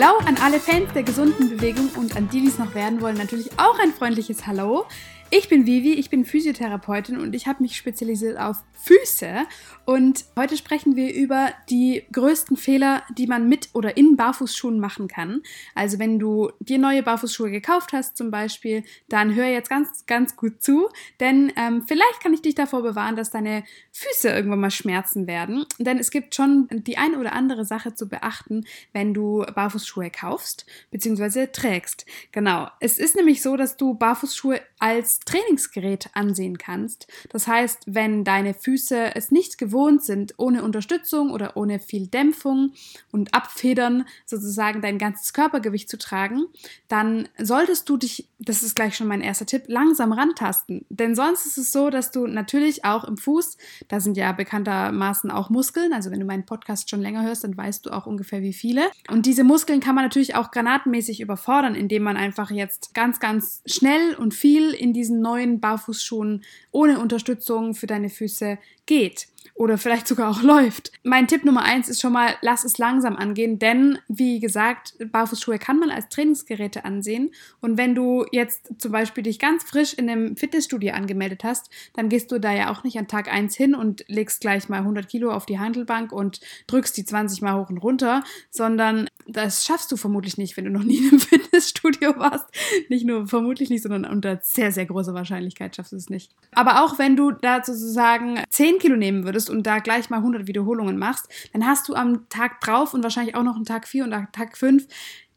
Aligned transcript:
Hallo 0.00 0.16
an 0.26 0.38
alle 0.42 0.58
Fans 0.58 0.90
der 0.94 1.02
gesunden 1.02 1.50
Bewegung 1.50 1.90
und 1.90 2.16
an 2.16 2.26
die, 2.30 2.40
die 2.40 2.46
es 2.46 2.58
noch 2.58 2.74
werden 2.74 3.02
wollen, 3.02 3.18
natürlich 3.18 3.50
auch 3.58 3.78
ein 3.80 3.92
freundliches 3.92 4.46
Hallo. 4.46 4.86
Ich 5.32 5.48
bin 5.48 5.64
Vivi, 5.64 5.92
ich 5.92 6.10
bin 6.10 6.24
Physiotherapeutin 6.24 7.16
und 7.20 7.36
ich 7.36 7.46
habe 7.46 7.62
mich 7.62 7.76
spezialisiert 7.76 8.36
auf 8.36 8.64
Füße. 8.72 9.46
Und 9.84 10.24
heute 10.36 10.56
sprechen 10.56 10.96
wir 10.96 11.14
über 11.14 11.50
die 11.68 12.02
größten 12.10 12.56
Fehler, 12.56 13.04
die 13.16 13.28
man 13.28 13.48
mit 13.48 13.68
oder 13.72 13.96
in 13.96 14.16
Barfußschuhen 14.16 14.80
machen 14.80 15.06
kann. 15.06 15.42
Also 15.76 16.00
wenn 16.00 16.18
du 16.18 16.50
dir 16.58 16.78
neue 16.78 17.04
Barfußschuhe 17.04 17.52
gekauft 17.52 17.92
hast 17.92 18.16
zum 18.16 18.32
Beispiel, 18.32 18.82
dann 19.08 19.36
hör 19.36 19.46
jetzt 19.46 19.70
ganz, 19.70 20.04
ganz 20.06 20.34
gut 20.34 20.62
zu, 20.62 20.88
denn 21.20 21.52
ähm, 21.54 21.84
vielleicht 21.86 22.20
kann 22.20 22.34
ich 22.34 22.42
dich 22.42 22.56
davor 22.56 22.82
bewahren, 22.82 23.14
dass 23.14 23.30
deine 23.30 23.62
Füße 23.92 24.30
irgendwann 24.30 24.60
mal 24.60 24.70
schmerzen 24.72 25.28
werden. 25.28 25.64
Denn 25.78 25.98
es 25.98 26.10
gibt 26.10 26.34
schon 26.34 26.66
die 26.72 26.98
ein 26.98 27.14
oder 27.14 27.34
andere 27.34 27.64
Sache 27.64 27.94
zu 27.94 28.08
beachten, 28.08 28.64
wenn 28.92 29.14
du 29.14 29.44
Barfußschuhe 29.54 30.10
kaufst 30.10 30.66
bzw. 30.90 31.46
trägst. 31.52 32.04
Genau. 32.32 32.68
Es 32.80 32.98
ist 32.98 33.14
nämlich 33.14 33.42
so, 33.42 33.56
dass 33.56 33.76
du 33.76 33.94
Barfußschuhe 33.94 34.60
als 34.80 35.19
Trainingsgerät 35.26 36.10
ansehen 36.14 36.58
kannst. 36.58 37.06
Das 37.30 37.46
heißt, 37.46 37.84
wenn 37.86 38.24
deine 38.24 38.54
Füße 38.54 39.14
es 39.14 39.30
nicht 39.30 39.58
gewohnt 39.58 40.02
sind, 40.02 40.34
ohne 40.38 40.64
Unterstützung 40.64 41.30
oder 41.30 41.56
ohne 41.56 41.78
viel 41.78 42.06
Dämpfung 42.06 42.72
und 43.12 43.34
Abfedern 43.34 44.06
sozusagen 44.26 44.80
dein 44.80 44.98
ganzes 44.98 45.32
Körpergewicht 45.32 45.88
zu 45.88 45.98
tragen, 45.98 46.46
dann 46.88 47.28
solltest 47.38 47.88
du 47.88 47.96
dich, 47.96 48.28
das 48.38 48.62
ist 48.62 48.74
gleich 48.74 48.96
schon 48.96 49.08
mein 49.08 49.20
erster 49.20 49.46
Tipp, 49.46 49.64
langsam 49.66 50.12
rantasten. 50.12 50.84
Denn 50.88 51.14
sonst 51.14 51.46
ist 51.46 51.58
es 51.58 51.72
so, 51.72 51.90
dass 51.90 52.10
du 52.10 52.26
natürlich 52.26 52.84
auch 52.84 53.04
im 53.04 53.16
Fuß, 53.16 53.56
da 53.88 54.00
sind 54.00 54.16
ja 54.16 54.32
bekanntermaßen 54.32 55.30
auch 55.30 55.50
Muskeln, 55.50 55.92
also 55.92 56.10
wenn 56.10 56.20
du 56.20 56.26
meinen 56.26 56.46
Podcast 56.46 56.90
schon 56.90 57.00
länger 57.00 57.22
hörst, 57.22 57.44
dann 57.44 57.56
weißt 57.56 57.86
du 57.86 57.90
auch 57.90 58.06
ungefähr 58.06 58.42
wie 58.42 58.52
viele. 58.52 58.82
Und 59.08 59.26
diese 59.26 59.44
Muskeln 59.44 59.80
kann 59.80 59.94
man 59.94 60.04
natürlich 60.04 60.34
auch 60.34 60.50
granatenmäßig 60.50 61.20
überfordern, 61.20 61.74
indem 61.74 62.02
man 62.02 62.16
einfach 62.16 62.50
jetzt 62.50 62.94
ganz, 62.94 63.20
ganz 63.20 63.62
schnell 63.66 64.14
und 64.14 64.34
viel 64.34 64.70
in 64.70 64.92
diesen 64.92 65.09
diesen 65.10 65.20
neuen 65.20 65.60
Barfußschuhen 65.60 66.44
ohne 66.70 67.00
Unterstützung 67.00 67.74
für 67.74 67.86
deine 67.86 68.08
Füße 68.08 68.58
geht 68.86 69.26
oder 69.54 69.78
vielleicht 69.78 70.08
sogar 70.08 70.30
auch 70.30 70.42
läuft. 70.42 70.92
Mein 71.02 71.26
Tipp 71.26 71.44
Nummer 71.44 71.62
eins 71.62 71.88
ist 71.88 72.00
schon 72.00 72.12
mal, 72.12 72.34
lass 72.42 72.64
es 72.64 72.78
langsam 72.78 73.16
angehen, 73.16 73.58
denn 73.58 73.98
wie 74.08 74.40
gesagt, 74.40 74.94
Barfußschuhe 75.12 75.58
kann 75.58 75.78
man 75.78 75.90
als 75.90 76.08
Trainingsgeräte 76.08 76.84
ansehen. 76.84 77.30
Und 77.60 77.78
wenn 77.78 77.94
du 77.94 78.26
jetzt 78.32 78.70
zum 78.78 78.92
Beispiel 78.92 79.22
dich 79.22 79.38
ganz 79.38 79.64
frisch 79.64 79.94
in 79.94 80.08
einem 80.08 80.36
Fitnessstudio 80.36 80.92
angemeldet 80.92 81.44
hast, 81.44 81.70
dann 81.94 82.08
gehst 82.08 82.32
du 82.32 82.38
da 82.38 82.52
ja 82.52 82.70
auch 82.70 82.84
nicht 82.84 82.98
an 82.98 83.08
Tag 83.08 83.32
eins 83.32 83.56
hin 83.56 83.74
und 83.74 84.04
legst 84.08 84.40
gleich 84.40 84.68
mal 84.68 84.78
100 84.78 85.08
Kilo 85.08 85.30
auf 85.30 85.46
die 85.46 85.58
Handelbank 85.58 86.12
und 86.12 86.40
drückst 86.66 86.96
die 86.96 87.04
20 87.04 87.42
mal 87.42 87.60
hoch 87.60 87.70
und 87.70 87.78
runter, 87.78 88.22
sondern 88.50 89.08
das 89.26 89.64
schaffst 89.64 89.92
du 89.92 89.96
vermutlich 89.96 90.38
nicht, 90.38 90.56
wenn 90.56 90.64
du 90.64 90.70
noch 90.70 90.84
nie 90.84 90.98
in 90.98 91.08
einem 91.10 91.20
Fitnessstudio 91.20 92.16
warst. 92.16 92.46
Nicht 92.88 93.06
nur 93.06 93.26
vermutlich 93.26 93.70
nicht, 93.70 93.82
sondern 93.82 94.04
unter 94.04 94.38
sehr, 94.42 94.72
sehr 94.72 94.86
großer 94.86 95.14
Wahrscheinlichkeit 95.14 95.76
schaffst 95.76 95.92
du 95.92 95.96
es 95.96 96.10
nicht. 96.10 96.32
Aber 96.52 96.84
auch 96.84 96.98
wenn 96.98 97.16
du 97.16 97.30
da 97.30 97.62
sozusagen 97.62 98.42
10 98.48 98.78
Kilo 98.78 98.96
nehmen 98.96 99.24
würdest 99.24 99.29
und 99.50 99.66
da 99.66 99.78
gleich 99.78 100.10
mal 100.10 100.18
100 100.18 100.46
Wiederholungen 100.46 100.98
machst, 100.98 101.28
dann 101.52 101.66
hast 101.66 101.88
du 101.88 101.94
am 101.94 102.28
Tag 102.28 102.60
drauf 102.60 102.94
und 102.94 103.02
wahrscheinlich 103.02 103.34
auch 103.34 103.42
noch 103.42 103.56
einen 103.56 103.64
Tag 103.64 103.86
4 103.86 104.04
und 104.04 104.12
am 104.12 104.32
Tag 104.32 104.56
5 104.56 104.86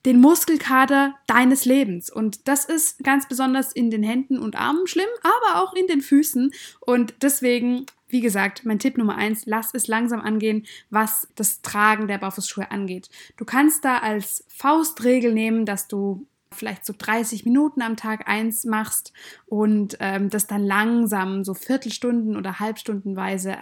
den 0.05 0.19
Muskelkater 0.19 1.15
deines 1.27 1.65
Lebens. 1.65 2.09
Und 2.09 2.47
das 2.47 2.65
ist 2.65 3.03
ganz 3.03 3.27
besonders 3.27 3.71
in 3.71 3.89
den 3.89 4.03
Händen 4.03 4.37
und 4.37 4.57
Armen 4.57 4.87
schlimm, 4.87 5.07
aber 5.21 5.61
auch 5.61 5.73
in 5.73 5.87
den 5.87 6.01
Füßen. 6.01 6.51
Und 6.81 7.13
deswegen, 7.21 7.85
wie 8.09 8.21
gesagt, 8.21 8.65
mein 8.65 8.79
Tipp 8.79 8.97
Nummer 8.97 9.15
eins, 9.15 9.43
lass 9.45 9.73
es 9.73 9.87
langsam 9.87 10.19
angehen, 10.19 10.65
was 10.89 11.27
das 11.35 11.61
Tragen 11.61 12.07
der 12.07 12.17
Barfußschuhe 12.17 12.69
angeht. 12.69 13.09
Du 13.37 13.45
kannst 13.45 13.85
da 13.85 13.99
als 13.99 14.43
Faustregel 14.49 15.33
nehmen, 15.33 15.65
dass 15.65 15.87
du 15.87 16.27
vielleicht 16.53 16.85
so 16.85 16.93
30 16.97 17.45
Minuten 17.45 17.81
am 17.81 17.97
Tag 17.97 18.27
eins 18.27 18.63
machst 18.63 19.13
und 19.45 19.97
ähm, 19.99 20.29
das 20.29 20.47
dann 20.47 20.63
langsam 20.63 21.43
so 21.43 21.53
Viertelstunden 21.53 22.37
oder 22.37 22.59
Halbstundenweise 22.59 23.57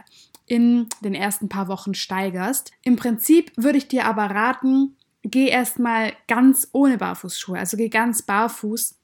in 0.46 0.88
den 1.02 1.16
ersten 1.16 1.50
paar 1.50 1.68
Wochen 1.68 1.94
steigerst. 1.94 2.72
Im 2.84 2.98
Prinzip 2.98 3.52
würde 3.56 3.78
ich 3.78 3.88
dir 3.88 4.06
aber 4.06 4.26
raten, 4.26 4.98
geh 5.24 5.48
erstmal 5.48 6.14
ganz 6.28 6.68
ohne 6.74 6.98
Barfußschuhe, 6.98 7.58
also 7.58 7.78
geh 7.78 7.90
ganz 7.90 8.22
barfuß. 8.22 8.98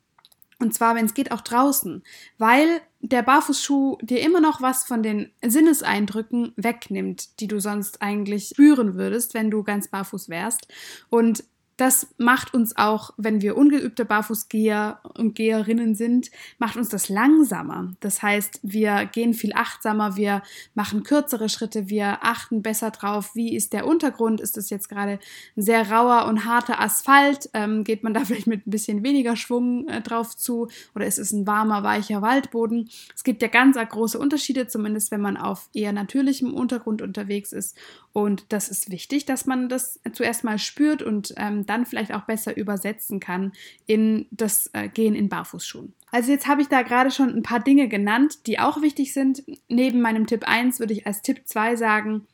Und 0.59 0.73
zwar, 0.73 0.95
wenn 0.95 1.05
es 1.05 1.13
geht, 1.13 1.31
auch 1.31 1.41
draußen, 1.41 2.03
weil 2.37 2.81
der 2.99 3.21
Barfußschuh 3.21 3.97
dir 4.01 4.21
immer 4.21 4.41
noch 4.41 4.61
was 4.61 4.83
von 4.83 5.03
den 5.03 5.31
Sinneseindrücken 5.45 6.53
wegnimmt, 6.55 7.39
die 7.39 7.47
du 7.47 7.59
sonst 7.59 8.01
eigentlich 8.01 8.49
spüren 8.49 8.95
würdest, 8.95 9.35
wenn 9.35 9.51
du 9.51 9.63
ganz 9.63 9.87
barfuß 9.87 10.29
wärst. 10.29 10.67
Und 11.09 11.43
das 11.77 12.13
macht 12.17 12.53
uns 12.53 12.75
auch, 12.75 13.11
wenn 13.17 13.41
wir 13.41 13.55
ungeübte 13.55 14.03
Barfußgeher 14.03 14.99
und 15.13 15.35
Geherinnen 15.35 15.93
sind, 15.93 16.31
macht 16.57 16.75
uns 16.75 16.89
das 16.89 17.07
langsamer. 17.07 17.93
Das 17.99 18.23
heißt, 18.23 18.59
wir 18.63 19.05
gehen 19.05 19.35
viel 19.35 19.53
achtsamer, 19.53 20.15
wir 20.15 20.41
machen 20.73 21.03
kürzere 21.03 21.49
Schritte, 21.49 21.87
wir 21.87 22.23
achten 22.23 22.63
besser 22.63 22.89
drauf, 22.89 23.35
wie 23.35 23.55
ist 23.55 23.73
der 23.73 23.85
Untergrund, 23.85 24.41
ist 24.41 24.57
das 24.57 24.71
jetzt 24.71 24.89
gerade 24.89 25.19
ein 25.55 25.61
sehr 25.61 25.89
rauer 25.91 26.25
und 26.27 26.45
harter 26.45 26.81
Asphalt, 26.81 27.49
ähm, 27.53 27.83
geht 27.83 28.03
man 28.03 28.13
da 28.13 28.21
vielleicht 28.25 28.47
mit 28.47 28.65
ein 28.65 28.71
bisschen 28.71 29.03
weniger 29.03 29.35
Schwung 29.35 29.87
äh, 29.87 30.01
drauf 30.01 30.35
zu 30.35 30.69
oder 30.95 31.05
ist 31.05 31.19
es 31.19 31.31
ein 31.31 31.45
warmer, 31.45 31.83
weicher 31.83 32.23
Waldboden. 32.23 32.89
Es 33.15 33.23
gibt 33.23 33.43
ja 33.43 33.47
ganz 33.47 33.77
große 33.77 34.17
Unterschiede, 34.17 34.67
zumindest 34.67 35.11
wenn 35.11 35.21
man 35.21 35.37
auf 35.37 35.69
eher 35.73 35.93
natürlichem 35.93 36.53
Untergrund 36.53 37.03
unterwegs 37.03 37.53
ist 37.53 37.77
und 38.17 38.45
das 38.49 38.69
ist 38.69 38.89
wichtig, 38.89 39.25
dass 39.25 39.45
man 39.45 39.69
das 39.69 39.99
zuerst 40.11 40.43
mal 40.43 40.57
spürt 40.57 41.03
und 41.03 41.35
ähm, 41.37 41.67
dann 41.67 41.85
vielleicht 41.85 42.11
auch 42.11 42.23
besser 42.23 42.57
übersetzen 42.57 43.19
kann 43.19 43.51
in 43.85 44.25
das 44.31 44.71
äh, 44.73 44.89
Gehen 44.89 45.13
in 45.13 45.29
Barfußschuhen. 45.29 45.93
Also 46.09 46.31
jetzt 46.31 46.47
habe 46.47 46.63
ich 46.63 46.67
da 46.67 46.81
gerade 46.81 47.11
schon 47.11 47.29
ein 47.29 47.43
paar 47.43 47.59
Dinge 47.59 47.87
genannt, 47.87 48.47
die 48.47 48.57
auch 48.57 48.81
wichtig 48.81 49.13
sind. 49.13 49.43
Neben 49.67 50.01
meinem 50.01 50.25
Tipp 50.25 50.47
1 50.47 50.79
würde 50.79 50.93
ich 50.93 51.05
als 51.05 51.21
Tipp 51.21 51.41
2 51.45 51.75
sagen, 51.75 52.25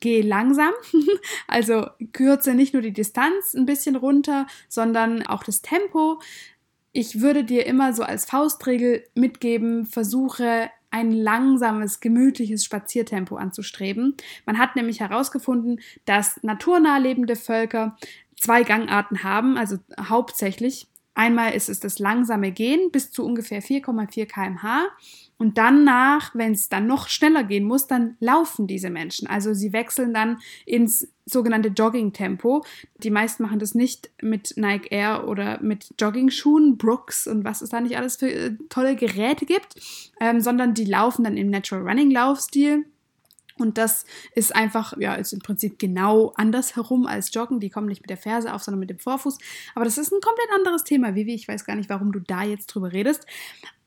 geh 0.00 0.20
langsam. 0.20 0.74
Also 1.48 1.86
kürze 2.12 2.52
nicht 2.52 2.74
nur 2.74 2.82
die 2.82 2.92
Distanz 2.92 3.54
ein 3.54 3.64
bisschen 3.64 3.96
runter, 3.96 4.46
sondern 4.68 5.22
auch 5.26 5.44
das 5.44 5.62
Tempo. 5.62 6.20
Ich 6.92 7.22
würde 7.22 7.42
dir 7.42 7.64
immer 7.64 7.94
so 7.94 8.02
als 8.02 8.26
Faustregel 8.26 9.04
mitgeben, 9.14 9.86
versuche 9.86 10.68
ein 10.92 11.10
langsames, 11.10 12.00
gemütliches 12.00 12.64
Spaziertempo 12.64 13.36
anzustreben. 13.36 14.14
Man 14.46 14.58
hat 14.58 14.76
nämlich 14.76 15.00
herausgefunden, 15.00 15.80
dass 16.04 16.40
naturnah 16.42 16.98
lebende 16.98 17.34
Völker 17.34 17.96
zwei 18.38 18.62
Gangarten 18.62 19.24
haben, 19.24 19.56
also 19.56 19.78
hauptsächlich. 19.98 20.86
Einmal 21.14 21.52
ist 21.52 21.68
es 21.68 21.80
das 21.80 21.98
langsame 21.98 22.52
Gehen 22.52 22.90
bis 22.90 23.10
zu 23.10 23.24
ungefähr 23.24 23.62
4,4 23.62 24.26
km/h 24.26 24.88
und 25.42 25.58
danach, 25.58 26.36
wenn 26.36 26.52
es 26.52 26.68
dann 26.68 26.86
noch 26.86 27.08
schneller 27.08 27.42
gehen 27.42 27.64
muss, 27.64 27.88
dann 27.88 28.16
laufen 28.20 28.68
diese 28.68 28.90
Menschen. 28.90 29.26
Also 29.26 29.54
sie 29.54 29.72
wechseln 29.72 30.14
dann 30.14 30.38
ins 30.66 31.08
sogenannte 31.26 31.70
Jogging-Tempo. 31.70 32.64
Die 32.98 33.10
meisten 33.10 33.42
machen 33.42 33.58
das 33.58 33.74
nicht 33.74 34.12
mit 34.22 34.54
Nike 34.56 34.92
Air 34.92 35.26
oder 35.26 35.60
mit 35.60 35.94
Jogging-Schuhen, 36.00 36.78
Brooks 36.78 37.26
und 37.26 37.44
was 37.44 37.60
es 37.60 37.70
da 37.70 37.80
nicht 37.80 37.96
alles 37.96 38.18
für 38.18 38.30
äh, 38.30 38.56
tolle 38.68 38.94
Geräte 38.94 39.44
gibt, 39.44 39.74
ähm, 40.20 40.40
sondern 40.40 40.74
die 40.74 40.84
laufen 40.84 41.24
dann 41.24 41.36
im 41.36 41.50
Natural 41.50 41.82
Running 41.82 42.12
Laufstil. 42.12 42.84
Und 43.58 43.78
das 43.78 44.06
ist 44.36 44.54
einfach, 44.54 44.96
ja, 44.96 45.14
ist 45.14 45.32
im 45.32 45.40
Prinzip 45.40 45.76
genau 45.76 46.34
andersherum 46.36 47.04
als 47.08 47.34
Joggen. 47.34 47.58
Die 47.58 47.68
kommen 47.68 47.88
nicht 47.88 48.02
mit 48.02 48.10
der 48.10 48.16
Ferse 48.16 48.54
auf, 48.54 48.62
sondern 48.62 48.78
mit 48.78 48.90
dem 48.90 49.00
Vorfuß. 49.00 49.38
Aber 49.74 49.84
das 49.84 49.98
ist 49.98 50.12
ein 50.12 50.20
komplett 50.20 50.50
anderes 50.54 50.84
Thema, 50.84 51.16
Vivi. 51.16 51.34
Ich 51.34 51.48
weiß 51.48 51.64
gar 51.64 51.74
nicht, 51.74 51.90
warum 51.90 52.12
du 52.12 52.20
da 52.20 52.44
jetzt 52.44 52.66
drüber 52.66 52.92
redest. 52.92 53.26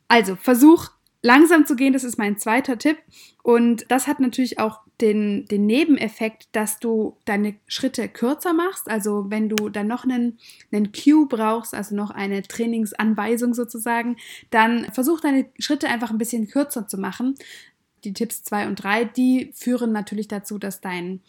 Also, 0.08 0.36
versuch 0.36 0.90
langsam 1.26 1.66
zu 1.66 1.74
gehen, 1.74 1.92
das 1.92 2.04
ist 2.04 2.18
mein 2.18 2.38
zweiter 2.38 2.78
Tipp. 2.78 2.98
Und 3.42 3.84
das 3.90 4.06
hat 4.06 4.20
natürlich 4.20 4.58
auch 4.58 4.80
den, 5.00 5.44
den 5.46 5.66
Nebeneffekt, 5.66 6.48
dass 6.52 6.78
du 6.78 7.16
deine 7.24 7.56
Schritte 7.66 8.08
kürzer 8.08 8.54
machst. 8.54 8.88
Also 8.88 9.26
wenn 9.28 9.48
du 9.48 9.68
dann 9.68 9.88
noch 9.88 10.04
einen, 10.04 10.38
einen 10.72 10.92
Cue 10.92 11.26
brauchst, 11.26 11.74
also 11.74 11.94
noch 11.94 12.10
eine 12.10 12.42
Trainingsanweisung 12.42 13.54
sozusagen, 13.54 14.16
dann 14.50 14.86
versuch 14.92 15.20
deine 15.20 15.46
Schritte 15.58 15.88
einfach 15.88 16.10
ein 16.10 16.18
bisschen 16.18 16.48
kürzer 16.48 16.86
zu 16.86 16.96
machen. 16.96 17.34
Die 18.04 18.12
Tipps 18.12 18.44
2 18.44 18.68
und 18.68 18.76
3, 18.76 19.04
die 19.04 19.50
führen 19.52 19.92
natürlich 19.92 20.28
dazu, 20.28 20.58
dass 20.58 20.80
dein 20.80 21.20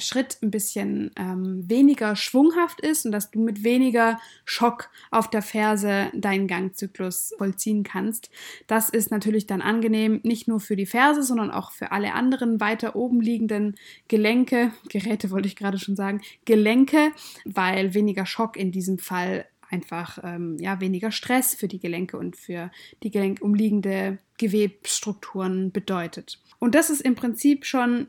Schritt 0.00 0.38
ein 0.42 0.50
bisschen 0.50 1.10
ähm, 1.16 1.68
weniger 1.68 2.16
schwunghaft 2.16 2.80
ist 2.80 3.06
und 3.06 3.12
dass 3.12 3.30
du 3.30 3.40
mit 3.40 3.64
weniger 3.64 4.18
Schock 4.44 4.90
auf 5.10 5.28
der 5.30 5.42
Ferse 5.42 6.10
deinen 6.14 6.46
Gangzyklus 6.46 7.34
vollziehen 7.38 7.82
kannst. 7.82 8.30
Das 8.66 8.88
ist 8.88 9.10
natürlich 9.10 9.46
dann 9.46 9.62
angenehm, 9.62 10.20
nicht 10.22 10.48
nur 10.48 10.60
für 10.60 10.76
die 10.76 10.86
Ferse, 10.86 11.22
sondern 11.22 11.50
auch 11.50 11.72
für 11.72 11.92
alle 11.92 12.14
anderen 12.14 12.60
weiter 12.60 12.96
oben 12.96 13.20
liegenden 13.20 13.76
Gelenke, 14.08 14.72
Geräte 14.88 15.30
wollte 15.30 15.48
ich 15.48 15.56
gerade 15.56 15.78
schon 15.78 15.96
sagen, 15.96 16.20
Gelenke, 16.44 17.12
weil 17.44 17.94
weniger 17.94 18.26
Schock 18.26 18.56
in 18.56 18.72
diesem 18.72 18.98
Fall 18.98 19.46
einfach 19.70 20.18
ähm, 20.22 20.56
ja, 20.60 20.80
weniger 20.80 21.10
Stress 21.10 21.54
für 21.54 21.68
die 21.68 21.78
Gelenke 21.78 22.16
und 22.16 22.36
für 22.36 22.70
die 23.02 23.10
gelenkumliegende 23.10 24.18
Gewebstrukturen 24.38 25.72
bedeutet. 25.72 26.40
Und 26.58 26.74
das 26.74 26.90
ist 26.90 27.02
im 27.02 27.14
Prinzip 27.14 27.64
schon 27.64 28.08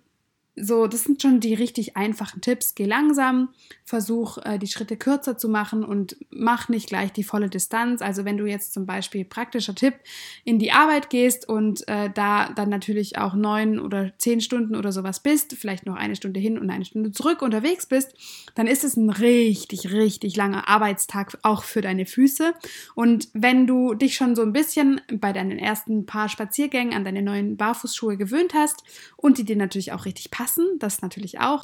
so, 0.62 0.88
das 0.88 1.04
sind 1.04 1.22
schon 1.22 1.40
die 1.40 1.54
richtig 1.54 1.96
einfachen 1.96 2.42
Tipps. 2.42 2.76
Geh 2.76 2.86
langsam, 2.86 3.50
versuch 3.86 4.38
äh, 4.40 4.60
die 4.60 4.68
Schritte 4.68 4.98
kürzer 4.98 5.38
zu 5.38 5.50
machen 5.50 5.84
und 5.84 6.18
mach 6.30 6.70
nicht 6.70 6.88
gleich 6.88 7.12
die 7.12 7.24
volle 7.24 7.50
Distanz. 7.50 8.02
Also 8.02 8.26
wenn 8.26 8.38
du 8.38 8.46
jetzt 8.46 8.74
zum 8.74 8.86
Beispiel 8.86 9.26
praktischer 9.26 9.74
Tipp 9.74 9.96
in 10.44 10.60
die 10.60 10.72
Arbeit 10.72 11.10
gehst 11.10 11.48
und 11.48 11.88
äh, 11.88 12.10
da 12.14 12.50
dann 12.50 12.70
natürlich 12.70 13.18
auch 13.18 13.34
neun 13.34 13.80
oder 13.80 14.12
zehn 14.18 14.42
Stunden 14.42 14.76
oder 14.76 14.92
sowas 14.92 15.22
bist, 15.22 15.54
vielleicht 15.54 15.86
noch 15.86 15.96
eine 15.96 16.16
Stunde 16.16 16.40
hin 16.40 16.60
und 16.60 16.70
eine 16.70 16.86
Stunde 16.86 17.12
zurück 17.12 17.42
unterwegs 17.42 17.86
bist, 17.86 18.14
dann 18.56 18.68
ist 18.68 18.84
es 18.84 18.98
ein 18.98 19.10
richtig, 19.10 19.92
richtig 19.92 20.36
langer 20.36 20.68
Arbeitstag 20.68 21.38
auch 21.44 21.64
für 21.64 21.82
deine 21.82 22.06
Füße. 22.06 22.54
Und 22.96 23.30
wenn 23.34 23.66
du 23.66 23.94
dich 23.94 24.16
schon 24.16 24.36
so 24.36 24.42
ein 24.42 24.54
bisschen 24.54 25.02
bei 25.12 25.34
deinen 25.34 25.58
ersten 25.58 26.06
paar 26.06 26.30
Spaziergängen 26.30 26.94
an 26.94 27.06
deine 27.06 27.22
neuen 27.22 27.58
Barfußschuhe 27.58 28.18
gewöhnt 28.18 28.54
hast 28.54 28.84
und 29.16 29.38
die 29.38 29.46
dir 29.46 29.56
natürlich 29.56 29.94
auch 29.94 30.06
richtig 30.06 30.32
passen, 30.32 30.49
lassen, 30.50 30.80
das 30.80 31.02
natürlich 31.02 31.40
auch, 31.40 31.64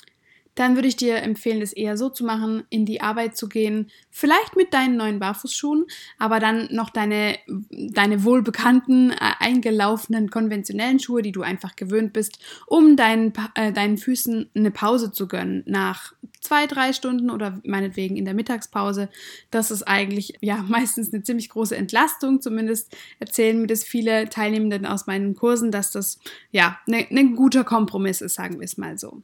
dann 0.55 0.75
würde 0.75 0.87
ich 0.87 0.95
dir 0.95 1.17
empfehlen, 1.17 1.61
es 1.61 1.73
eher 1.73 1.97
so 1.97 2.09
zu 2.09 2.25
machen, 2.25 2.63
in 2.69 2.85
die 2.85 3.01
Arbeit 3.01 3.37
zu 3.37 3.47
gehen, 3.47 3.91
vielleicht 4.09 4.55
mit 4.55 4.73
deinen 4.73 4.97
neuen 4.97 5.19
Barfußschuhen, 5.19 5.85
aber 6.17 6.39
dann 6.39 6.69
noch 6.71 6.89
deine, 6.89 7.37
deine 7.69 8.23
wohlbekannten, 8.23 9.11
äh, 9.11 9.15
eingelaufenen, 9.39 10.29
konventionellen 10.29 10.99
Schuhe, 10.99 11.21
die 11.21 11.33
du 11.33 11.41
einfach 11.41 11.75
gewöhnt 11.75 12.13
bist, 12.13 12.39
um 12.67 12.95
deinen, 12.95 13.33
äh, 13.55 13.73
deinen 13.73 13.97
Füßen 13.97 14.49
eine 14.55 14.71
Pause 14.71 15.11
zu 15.11 15.27
gönnen 15.27 15.63
nach 15.65 16.13
zwei, 16.39 16.67
drei 16.67 16.93
Stunden 16.93 17.29
oder 17.29 17.59
meinetwegen 17.63 18.15
in 18.15 18.25
der 18.25 18.33
Mittagspause. 18.33 19.09
Das 19.51 19.71
ist 19.71 19.83
eigentlich 19.83 20.35
ja 20.41 20.63
meistens 20.67 21.13
eine 21.13 21.23
ziemlich 21.23 21.49
große 21.49 21.75
Entlastung. 21.75 22.41
Zumindest 22.41 22.95
erzählen 23.19 23.59
mir 23.59 23.67
das 23.67 23.83
viele 23.83 24.29
Teilnehmenden 24.29 24.85
aus 24.85 25.07
meinen 25.07 25.35
Kursen, 25.35 25.71
dass 25.71 25.91
das 25.91 26.19
ja 26.51 26.79
ein 26.87 26.91
ne, 26.91 27.07
ne 27.09 27.35
guter 27.35 27.63
Kompromiss 27.63 28.21
ist, 28.21 28.35
sagen 28.35 28.59
wir 28.59 28.65
es 28.65 28.77
mal 28.77 28.97
so. 28.97 29.21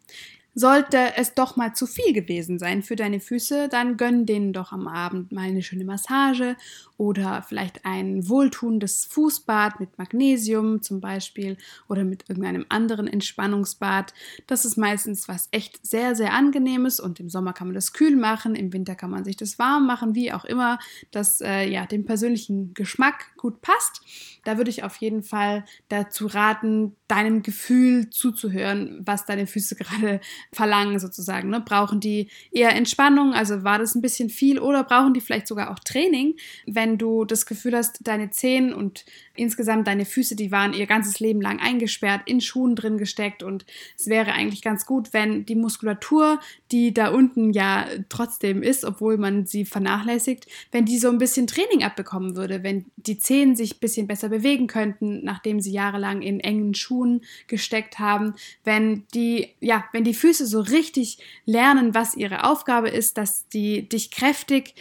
Sollte 0.53 1.15
es 1.15 1.33
doch 1.33 1.55
mal 1.55 1.73
zu 1.73 1.87
viel 1.87 2.13
gewesen 2.13 2.59
sein 2.59 2.83
für 2.83 2.95
deine 2.95 3.19
Füße, 3.19 3.69
dann 3.69 3.95
gönn 3.95 4.25
denen 4.25 4.51
doch 4.51 4.71
am 4.71 4.87
Abend 4.87 5.31
mal 5.31 5.47
eine 5.47 5.61
schöne 5.61 5.85
Massage 5.85 6.57
oder 6.97 7.41
vielleicht 7.41 7.83
ein 7.85 8.29
wohltuendes 8.29 9.05
Fußbad 9.05 9.79
mit 9.79 9.97
Magnesium 9.97 10.81
zum 10.81 10.99
Beispiel 11.01 11.57
oder 11.87 12.03
mit 12.03 12.29
irgendeinem 12.29 12.65
anderen 12.69 13.07
Entspannungsbad. 13.07 14.13
Das 14.45 14.65
ist 14.65 14.77
meistens 14.77 15.27
was 15.27 15.47
echt 15.51 15.83
sehr, 15.85 16.15
sehr 16.15 16.33
angenehmes 16.33 16.99
und 16.99 17.19
im 17.19 17.29
Sommer 17.29 17.53
kann 17.53 17.67
man 17.67 17.73
das 17.73 17.93
kühl 17.93 18.15
machen, 18.15 18.53
im 18.53 18.71
Winter 18.73 18.95
kann 18.95 19.09
man 19.09 19.23
sich 19.23 19.37
das 19.37 19.57
warm 19.57 19.87
machen, 19.87 20.15
wie 20.15 20.31
auch 20.31 20.45
immer 20.45 20.77
das 21.11 21.41
äh, 21.41 21.67
ja 21.67 21.85
dem 21.85 22.05
persönlichen 22.05 22.73
Geschmack 22.73 23.35
gut 23.37 23.61
passt. 23.61 24.01
Da 24.43 24.57
würde 24.57 24.69
ich 24.69 24.83
auf 24.83 24.97
jeden 24.97 25.23
Fall 25.23 25.65
dazu 25.89 26.27
raten, 26.27 26.95
deinem 27.07 27.41
Gefühl 27.41 28.09
zuzuhören, 28.09 29.01
was 29.05 29.25
deine 29.25 29.47
Füße 29.47 29.75
gerade 29.79 30.21
verlangen 30.51 30.99
sozusagen. 30.99 31.49
Ne? 31.49 31.61
Brauchen 31.61 31.99
die 31.99 32.29
eher 32.51 32.75
Entspannung, 32.75 33.33
also 33.33 33.63
war 33.63 33.79
das 33.79 33.95
ein 33.95 34.01
bisschen 34.01 34.29
viel 34.29 34.59
oder 34.59 34.83
brauchen 34.83 35.13
die 35.13 35.21
vielleicht 35.21 35.47
sogar 35.47 35.71
auch 35.71 35.79
Training, 35.79 36.35
wenn 36.65 36.97
du 36.97 37.25
das 37.25 37.45
Gefühl 37.45 37.75
hast, 37.75 37.99
deine 38.07 38.31
Zehen 38.31 38.73
und 38.73 39.05
insgesamt 39.35 39.87
deine 39.87 40.05
Füße, 40.05 40.35
die 40.35 40.51
waren 40.51 40.73
ihr 40.73 40.85
ganzes 40.85 41.19
Leben 41.19 41.41
lang 41.41 41.59
eingesperrt, 41.59 42.21
in 42.25 42.41
Schuhen 42.41 42.75
drin 42.75 42.97
gesteckt 42.97 43.43
und 43.43 43.65
es 43.97 44.07
wäre 44.07 44.33
eigentlich 44.33 44.61
ganz 44.61 44.85
gut, 44.85 45.13
wenn 45.13 45.45
die 45.45 45.55
Muskulatur, 45.55 46.39
die 46.71 46.93
da 46.93 47.09
unten 47.09 47.51
ja 47.51 47.85
trotzdem 48.09 48.61
ist, 48.61 48.85
obwohl 48.85 49.17
man 49.17 49.45
sie 49.45 49.65
vernachlässigt, 49.65 50.47
wenn 50.71 50.85
die 50.85 50.99
so 50.99 51.09
ein 51.09 51.17
bisschen 51.17 51.47
Training 51.47 51.83
abbekommen 51.83 52.35
würde, 52.35 52.63
wenn 52.63 52.85
die 52.97 53.17
Zehen 53.17 53.55
sich 53.55 53.75
ein 53.75 53.79
bisschen 53.79 54.07
besser 54.07 54.29
bewegen 54.29 54.67
könnten, 54.67 55.23
nachdem 55.23 55.59
sie 55.59 55.71
jahrelang 55.71 56.21
in 56.21 56.39
engen 56.39 56.73
Schuhen 56.73 57.21
gesteckt 57.47 57.99
haben, 57.99 58.33
wenn 58.63 59.05
die 59.13 59.49
ja, 59.59 59.85
wenn 59.91 60.03
die 60.03 60.13
Füße 60.13 60.30
so 60.39 60.61
richtig 60.61 61.19
lernen, 61.45 61.93
was 61.93 62.15
ihre 62.15 62.45
Aufgabe 62.45 62.89
ist, 62.89 63.17
dass 63.17 63.47
die 63.49 63.87
dich 63.87 64.11
kräftig 64.11 64.75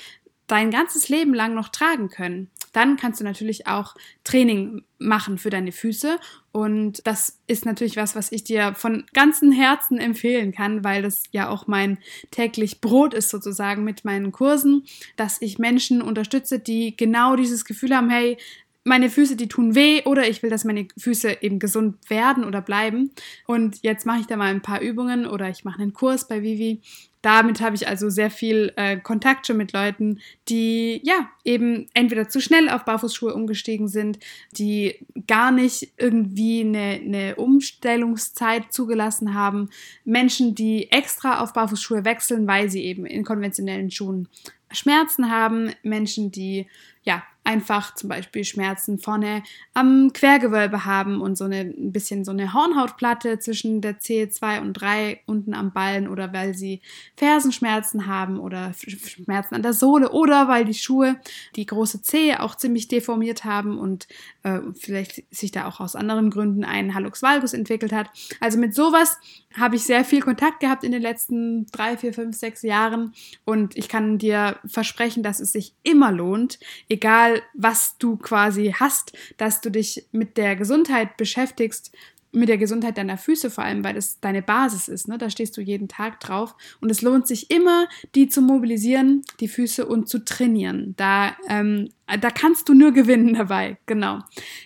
dein 0.47 0.71
ganzes 0.71 1.09
Leben 1.09 1.33
lang 1.33 1.55
noch 1.55 1.69
tragen 1.69 2.09
können. 2.09 2.51
Dann 2.73 2.97
kannst 2.97 3.21
du 3.21 3.25
natürlich 3.25 3.67
auch 3.67 3.95
Training 4.25 4.83
machen 4.99 5.39
für 5.39 5.51
deine 5.51 5.73
Füße. 5.73 6.19
Und 6.53 7.07
das 7.07 7.39
ist 7.47 7.65
natürlich 7.65 7.97
was, 7.97 8.15
was 8.15 8.31
ich 8.33 8.45
dir 8.45 8.75
von 8.75 9.05
ganzem 9.13 9.53
Herzen 9.53 9.99
empfehlen 9.99 10.53
kann, 10.53 10.85
weil 10.85 11.03
das 11.03 11.25
ja 11.33 11.49
auch 11.49 11.67
mein 11.67 11.99
täglich 12.31 12.81
Brot 12.81 13.15
ist 13.15 13.31
sozusagen 13.31 13.85
mit 13.85 14.05
meinen 14.05 14.33
Kursen, 14.33 14.85
dass 15.17 15.41
ich 15.41 15.59
Menschen 15.59 16.03
unterstütze, 16.03 16.59
die 16.59 16.97
genau 16.97 17.37
dieses 17.37 17.65
Gefühl 17.65 17.95
haben, 17.95 18.11
hey, 18.11 18.37
meine 18.85 19.11
Füße, 19.11 19.37
die 19.37 19.49
tun 19.49 19.75
weh 19.75 20.03
oder 20.05 20.29
ich 20.29 20.43
will, 20.43 20.51
dass 20.51 20.65
meine 20.65 20.89
Füße 20.97 21.43
eben 21.43 21.59
gesund 21.59 21.97
werden 22.09 22.45
oder 22.45 22.63
bleiben. 22.63 23.11
Und 23.47 23.83
jetzt 23.83 24.07
mache 24.07 24.21
ich 24.21 24.27
da 24.27 24.37
mal 24.37 24.47
ein 24.47 24.63
paar 24.63 24.81
Übungen 24.81 25.27
oder 25.27 25.51
ich 25.51 25.65
mache 25.65 25.83
einen 25.83 25.93
Kurs 25.93 26.27
bei 26.27 26.43
Vivi. 26.43 26.81
Damit 27.23 27.61
habe 27.61 27.77
ich 27.77 27.87
also 27.87 28.09
sehr 28.09 28.31
viel 28.31 28.73
äh, 28.77 28.97
Kontakt 28.97 29.47
schon 29.47 29.59
mit 29.59 29.75
Leuten, 29.75 30.21
die 30.49 31.03
ja 31.05 31.29
eben 31.45 31.87
entweder 31.93 32.31
zu 32.31 32.41
schnell 32.41 32.71
auf 32.71 32.87
Barfußschuhe 32.87 33.35
umgestiegen 33.35 33.89
sind, 33.89 34.19
die 34.53 35.07
gar 35.27 35.51
nicht 35.51 35.93
irgendwie 35.99 36.61
eine, 36.63 37.01
eine 37.05 37.37
Umstellungszeit 37.37 38.73
zugelassen 38.73 39.35
haben, 39.35 39.69
Menschen, 40.07 40.55
die 40.55 40.91
extra 40.91 41.41
auf 41.41 41.53
Barfußschuhe 41.53 42.07
wechseln, 42.07 42.47
weil 42.47 42.71
sie 42.71 42.85
eben 42.85 43.05
in 43.05 43.25
konventionellen 43.25 43.91
Schuhen 43.91 44.29
Schmerzen 44.73 45.31
haben, 45.31 45.73
Menschen, 45.83 46.31
die 46.31 46.67
ja 47.03 47.23
einfach 47.45 47.95
zum 47.95 48.09
Beispiel 48.09 48.45
Schmerzen 48.45 48.99
vorne 48.99 49.43
am 49.75 50.13
Quergewölbe 50.13 50.85
haben 50.85 51.21
und 51.21 51.37
so 51.37 51.45
eine, 51.45 51.61
ein 51.61 51.93
bisschen 51.93 52.25
so 52.25 52.31
eine 52.31 52.53
Hornhautplatte 52.53 53.39
zwischen 53.39 53.81
der 53.81 53.99
C2 53.99 54.61
und 54.61 54.75
3 54.75 55.21
unten 55.27 55.55
am 55.55 55.73
Ballen 55.73 56.09
oder 56.09 56.33
weil 56.33 56.55
sie 56.55 56.81
Fersenschmerzen 57.17 58.07
haben 58.07 58.39
oder 58.39 58.73
Schmerzen 58.75 59.55
an 59.55 59.63
der 59.63 59.73
Sohle 59.73 60.11
oder 60.11 60.49
weil 60.49 60.65
die 60.65 60.75
Schuhe 60.75 61.17
die 61.57 61.67
große 61.67 62.03
Zehe 62.03 62.41
auch 62.43 62.55
ziemlich 62.55 62.89
deformiert 62.89 63.45
haben 63.45 63.79
und 63.79 64.07
äh, 64.43 64.61
vielleicht 64.79 65.25
sich 65.35 65.51
da 65.51 65.67
auch 65.67 65.81
aus 65.81 65.97
anderen 65.97 66.31
Gründen 66.31 66.65
ein 66.65 66.95
Hallux 66.95 67.23
valgus 67.23 67.53
entwickelt 67.53 67.93
hat. 67.93 68.11
Also 68.41 68.59
mit 68.59 68.75
sowas 68.75 69.19
habe 69.57 69.77
ich 69.77 69.83
sehr 69.83 70.05
viel 70.05 70.21
Kontakt 70.21 70.61
gehabt 70.61 70.85
in 70.85 70.93
den 70.93 71.03
letzten 71.03 71.67
drei, 71.67 71.97
vier, 71.97 72.15
fünf, 72.15 72.37
sechs 72.37 72.63
Jahren 72.63 73.15
und 73.45 73.77
ich 73.77 73.89
kann 73.89 74.19
dir 74.19 74.59
versprechen, 74.65 75.23
dass 75.23 75.41
es 75.41 75.53
sich 75.53 75.75
immer 75.83 76.13
lohnt, 76.13 76.61
egal 76.89 77.30
was 77.55 77.97
du 77.99 78.17
quasi 78.17 78.75
hast, 78.79 79.17
dass 79.37 79.61
du 79.61 79.71
dich 79.71 80.07
mit 80.13 80.37
der 80.37 80.57
Gesundheit 80.57 81.17
beschäftigst 81.17 81.93
mit 82.33 82.49
der 82.49 82.59
Gesundheit 82.59 82.97
deiner 82.97 83.19
Füße 83.19 83.51
vor 83.51 83.65
allem, 83.65 83.83
weil 83.83 83.95
das 83.95 84.21
deine 84.21 84.43
Basis 84.43 84.89
ist. 84.89 85.09
Ne? 85.09 85.19
Da 85.19 85.31
stehst 85.31 85.57
du 85.57 85.61
jeden 85.61 85.89
Tag 85.89 86.21
drauf. 86.21 86.55
Und 86.81 86.91
es 86.91 87.03
lohnt 87.03 87.27
sich 87.27 87.51
immer, 87.51 87.89
die 88.15 88.29
zu 88.29 88.41
mobilisieren, 88.41 89.23
die 89.41 89.49
Füße 89.49 89.85
und 89.85 90.09
zu 90.09 90.25
trainieren. 90.25 90.95
Da, 90.97 91.37
ähm, 91.49 91.89
da 92.07 92.31
kannst 92.31 92.69
du 92.69 92.75
nur 92.75 92.93
gewinnen 92.93 93.35
dabei. 93.35 93.79
Genau. 93.87 94.21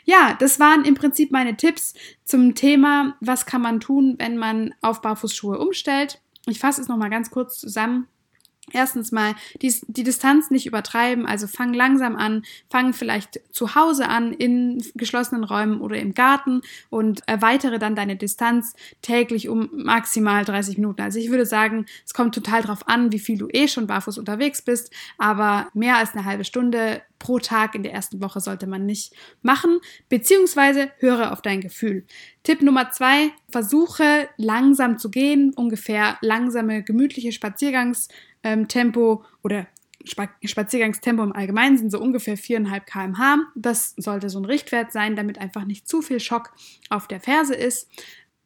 Ja, 0.05 0.37
das 0.39 0.61
waren 0.61 0.85
im 0.85 0.95
Prinzip 0.95 1.31
meine 1.31 1.57
Tipps 1.57 1.95
zum 2.25 2.55
Thema, 2.55 3.17
was 3.21 3.47
kann 3.47 3.63
man 3.63 3.81
tun, 3.81 4.17
wenn 4.19 4.37
man 4.37 4.75
auf 4.83 5.01
Barfußschuhe 5.01 5.59
umstellt. 5.59 6.21
Ich 6.47 6.59
fasse 6.59 6.83
es 6.83 6.89
nochmal 6.89 7.11
ganz 7.11 7.31
kurz 7.31 7.59
zusammen. 7.59 8.09
Erstens 8.73 9.13
mal 9.13 9.35
die, 9.61 9.75
die 9.89 10.05
Distanz 10.05 10.51
nicht 10.51 10.65
übertreiben, 10.65 11.27
also 11.27 11.47
fang 11.47 11.75
langsam 11.75 12.17
an, 12.17 12.45
fang 12.71 12.95
vielleicht 12.95 13.41
zu 13.53 13.75
Hause 13.75 14.09
an, 14.09 14.33
in 14.33 14.83
geschlossenen 14.95 15.45
Räumen 15.45 15.83
oder 15.83 15.97
im 15.99 16.15
Garten 16.15 16.63
und 16.89 17.21
erweitere 17.29 17.79
dann 17.79 17.95
deine 17.95 18.17
Distanz 18.17 18.75
täglich 19.03 19.51
um 19.51 19.69
maximal 19.73 20.47
30 20.47 20.79
Minuten. 20.79 21.03
Also 21.03 21.19
ich 21.19 21.31
würde 21.31 21.45
sagen, 21.45 21.85
es 22.07 22.15
kommt 22.15 22.35
total 22.35 22.63
drauf 22.63 22.89
an, 22.89 23.13
wie 23.13 23.19
viel 23.19 23.37
du 23.37 23.49
eh 23.53 23.69
schon 23.69 23.87
barfuß 23.87 24.17
unterwegs 24.17 24.63
bist, 24.63 24.91
aber 25.19 25.69
mehr 25.75 25.99
als 25.99 26.15
eine 26.15 26.25
halbe 26.25 26.45
Stunde 26.45 27.03
pro 27.19 27.39
Tag 27.39 27.75
in 27.75 27.83
der 27.83 27.93
ersten 27.93 28.21
Woche 28.23 28.41
sollte 28.41 28.67
man 28.67 28.87
nicht 28.87 29.15
machen, 29.43 29.81
beziehungsweise 30.09 30.91
höre 30.99 31.33
auf 31.33 31.43
dein 31.43 31.61
Gefühl. 31.61 32.05
Tipp 32.43 32.61
Nummer 32.61 32.91
zwei, 32.91 33.31
versuche 33.51 34.29
langsam 34.37 34.99
zu 34.99 35.11
gehen, 35.11 35.53
ungefähr 35.55 36.19
langsame, 36.21 36.83
gemütliche 36.83 37.33
Spaziergangs 37.33 38.09
ähm, 38.45 38.69
Tempo 38.69 39.25
oder 39.43 39.67
Spaziergangstempo 40.05 41.23
im 41.23 41.33
Allgemeinen 41.33 41.79
sind 41.79 41.91
so 41.91 41.99
ungefähr 41.99 42.37
4,5 42.37 42.81
km/h. 42.81 43.39
Das 43.55 43.95
sollte 43.97 44.29
so 44.29 44.39
ein 44.39 44.45
Richtwert 44.45 44.93
sein, 44.93 45.17
damit 45.17 45.39
einfach 45.39 45.65
nicht 45.65 45.89
zu 45.89 46.03
viel 46.03 46.21
Schock 46.21 46.53
auf 46.91 47.09
der 47.09 47.21
Ferse 47.21 47.55
ist. 47.55 47.89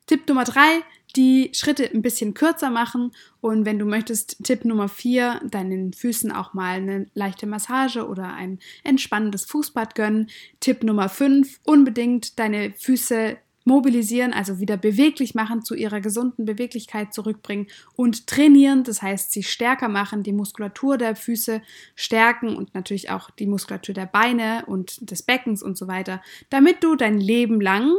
Tipp 0.07 0.27
Nummer 0.29 0.45
drei, 0.45 0.83
die 1.17 1.51
Schritte 1.53 1.91
ein 1.93 2.01
bisschen 2.01 2.33
kürzer 2.33 2.71
machen 2.71 3.13
und 3.41 3.67
wenn 3.67 3.79
du 3.79 3.85
möchtest, 3.85 4.43
Tipp 4.43 4.65
Nummer 4.65 4.89
vier, 4.89 5.41
deinen 5.45 5.93
Füßen 5.93 6.33
auch 6.33 6.55
mal 6.55 6.77
eine 6.77 7.07
leichte 7.13 7.47
Massage 7.47 8.07
oder 8.07 8.33
ein 8.33 8.59
entspannendes 8.85 9.45
Fußbad 9.45 9.95
gönnen. 9.95 10.31
Tipp 10.61 10.83
Nummer 10.83 11.09
fünf, 11.11 11.61
unbedingt 11.65 12.39
deine 12.39 12.73
Füße 12.73 13.37
mobilisieren, 13.69 14.33
also 14.33 14.59
wieder 14.59 14.77
beweglich 14.77 15.37
machen, 15.37 15.63
zu 15.63 15.77
ihrer 15.77 16.01
gesunden 16.01 16.45
Beweglichkeit 16.45 17.15
zurückbringen 17.15 17.69
und 17.95 18.27
trainieren, 18.27 18.83
das 18.83 19.03
heißt 19.03 19.31
sie 19.31 19.45
stärker 19.45 19.89
machen, 19.89 20.25
die 20.25 20.33
Muskulatur 20.33 20.99
der 20.99 21.15
Füße 21.15 21.63
stärken 21.95 22.57
und 22.57 22.75
natürlich 22.75 23.11
auch 23.11 23.31
die 23.31 23.47
Muskulatur 23.47 23.95
der 23.95 24.07
Beine 24.07 24.65
und 24.67 25.11
des 25.11 25.23
Beckens 25.23 25.63
und 25.63 25.79
so 25.79 25.87
weiter, 25.87 26.21
damit 26.51 26.83
du 26.83 26.97
dein 26.97 27.21
Leben 27.21 27.61
lang 27.61 27.93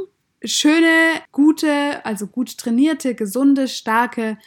schöne, 0.43 1.21
gute, 1.31 2.03
also 2.05 2.27
gut 2.27 2.57
trainierte, 2.57 3.15
gesunde, 3.15 3.67
starke 3.67 4.37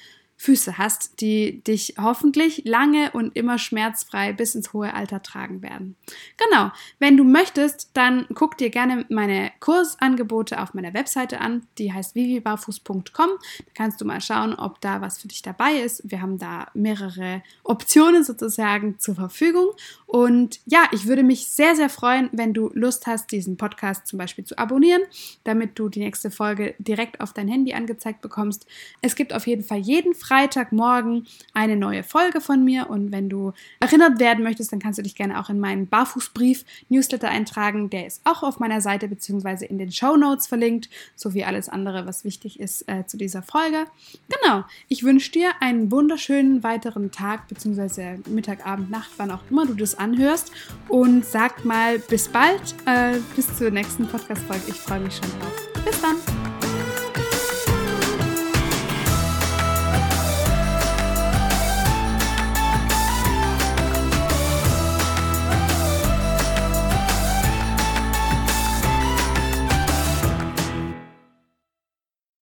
Füße 0.42 0.76
hast, 0.76 1.20
die 1.20 1.62
dich 1.62 1.94
hoffentlich 2.00 2.62
lange 2.64 3.12
und 3.12 3.37
immer 3.37 3.58
schmerzfrei 3.58 4.32
bis 4.32 4.56
ins 4.56 4.72
hohe 4.72 4.92
Alter 4.92 5.22
tragen 5.22 5.62
werden. 5.62 5.94
Genau, 6.37 6.72
wenn 6.99 7.16
du 7.16 7.22
möchtest, 7.22 7.90
dann 7.94 8.26
guck 8.34 8.58
dir 8.58 8.68
gerne 8.68 9.06
meine 9.08 9.52
Kursangebote 9.61 10.61
auf 10.61 10.75
meiner 10.75 10.94
Webseite 10.94 11.40
an, 11.40 11.64
die 11.78 11.92
heißt 11.92 12.16
vivibarfuß.com. 12.16 13.04
Da 13.14 13.72
kannst 13.75 14.00
du 14.00 14.04
mal 14.04 14.20
schauen, 14.20 14.54
ob 14.54 14.80
da 14.80 15.00
was 15.00 15.18
für 15.18 15.28
dich 15.28 15.42
dabei 15.42 15.75
ist. 15.75 16.11
Wir 16.11 16.20
haben 16.20 16.38
da 16.38 16.66
mehrere 16.75 17.44
Optionen 17.62 18.25
sozusagen 18.25 18.99
zur 18.99 19.14
Verfügung. 19.14 19.68
Und 20.06 20.58
ja, 20.66 20.88
ich 20.90 21.06
würde 21.06 21.22
mich 21.22 21.46
sehr, 21.46 21.76
sehr 21.76 21.88
freuen, 21.88 22.28
wenn 22.32 22.52
du 22.52 22.68
Lust 22.75 23.06
hast, 23.06 23.30
diesen 23.30 23.56
Podcast 23.56 24.08
zum 24.08 24.18
Beispiel 24.18 24.44
zu 24.44 24.58
abonnieren, 24.58 25.02
damit 25.44 25.78
du 25.78 25.88
die 25.88 26.00
nächste 26.00 26.32
Folge 26.32 26.75
direkt 26.78 27.20
auf 27.20 27.32
dein 27.32 27.46
Handy 27.46 27.75
angezeigt 27.75 28.22
bekommst. 28.22 28.66
Es 29.02 29.14
gibt 29.14 29.32
auf 29.32 29.46
jeden 29.46 29.62
Fall 29.62 29.78
jeden 29.78 30.16
Freitag 30.16 30.31
Freitagmorgen 30.32 31.26
eine 31.52 31.76
neue 31.76 32.02
Folge 32.02 32.40
von 32.40 32.64
mir. 32.64 32.88
Und 32.88 33.12
wenn 33.12 33.28
du 33.28 33.52
erinnert 33.80 34.18
werden 34.18 34.42
möchtest, 34.42 34.72
dann 34.72 34.78
kannst 34.78 34.98
du 34.98 35.02
dich 35.02 35.14
gerne 35.14 35.38
auch 35.38 35.50
in 35.50 35.60
meinen 35.60 35.86
Barfußbrief-Newsletter 35.88 37.28
eintragen. 37.28 37.90
Der 37.90 38.06
ist 38.06 38.22
auch 38.24 38.42
auf 38.42 38.58
meiner 38.58 38.80
Seite 38.80 39.08
bzw. 39.08 39.66
in 39.66 39.76
den 39.76 39.92
Show 39.92 40.16
Notes 40.16 40.46
verlinkt, 40.46 40.88
sowie 41.16 41.44
alles 41.44 41.68
andere, 41.68 42.06
was 42.06 42.24
wichtig 42.24 42.58
ist 42.60 42.88
äh, 42.88 43.04
zu 43.06 43.18
dieser 43.18 43.42
Folge. 43.42 43.84
Genau, 44.30 44.64
ich 44.88 45.04
wünsche 45.04 45.32
dir 45.32 45.50
einen 45.60 45.90
wunderschönen 45.90 46.62
weiteren 46.62 47.10
Tag 47.10 47.48
bzw. 47.48 48.16
Mittag, 48.26 48.66
Abend, 48.66 48.90
Nacht, 48.90 49.10
wann 49.18 49.30
auch 49.30 49.42
immer 49.50 49.66
du 49.66 49.74
das 49.74 49.94
anhörst. 49.98 50.50
Und 50.88 51.26
sag 51.26 51.66
mal 51.66 51.98
bis 51.98 52.28
bald, 52.28 52.74
äh, 52.86 53.18
bis 53.36 53.54
zur 53.58 53.70
nächsten 53.70 54.08
Podcast-Folge. 54.08 54.64
Ich 54.68 54.76
freue 54.76 55.00
mich 55.00 55.14
schon 55.14 55.28
drauf. 55.38 55.84
Bis 55.84 56.00
dann! 56.00 56.41